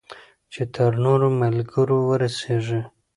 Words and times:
چې 0.53 0.61
تر 0.75 0.91
نورو 1.05 1.27
ملګرو 1.41 1.97
ورسیږي. 2.09 2.81